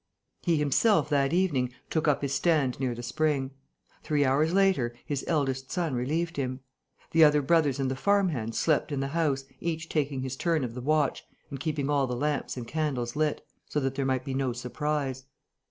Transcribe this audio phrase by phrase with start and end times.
[0.41, 3.51] He himself, that evening, took up his stand near the spring.
[4.01, 6.61] Three hours later, his eldest son relieved him.
[7.11, 10.63] The other brothers and the farm hands slept in the house, each taking his turn
[10.63, 14.25] of the watch and keeping all the lamps and candles lit, so that there might
[14.25, 15.25] be no surprise.